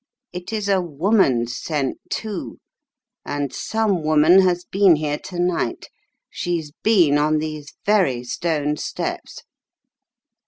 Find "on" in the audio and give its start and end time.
7.19-7.37